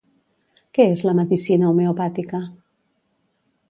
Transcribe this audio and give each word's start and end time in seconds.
Què 0.77 0.87
és 0.93 1.03
la 1.09 1.15
medicina 1.21 1.69
homeopàtica? 1.75 2.45